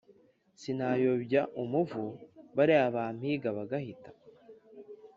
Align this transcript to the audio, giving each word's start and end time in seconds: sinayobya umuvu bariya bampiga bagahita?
sinayobya 0.61 1.41
umuvu 1.61 2.03
bariya 2.55 2.87
bampiga 2.95 3.49
bagahita? 3.57 4.11